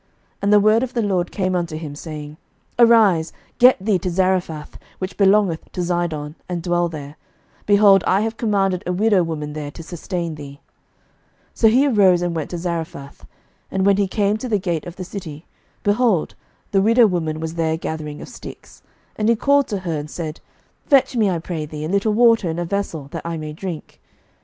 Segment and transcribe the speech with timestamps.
[0.01, 0.09] 11:017:008
[0.41, 2.37] And the word of the LORD came unto him, saying,
[2.79, 7.17] 11:017:009 Arise, get thee to Zarephath, which belongeth to Zidon, and dwell there:
[7.67, 10.59] behold, I have commanded a widow woman there to sustain thee.
[11.49, 13.27] 11:017:010 So he arose and went to Zarephath.
[13.69, 15.45] And when he came to the gate of the city,
[15.83, 16.33] behold,
[16.71, 18.81] the widow woman was there gathering of sticks:
[19.17, 20.39] and he called to her, and said,
[20.87, 23.99] Fetch me, I pray thee, a little water in a vessel, that I may drink.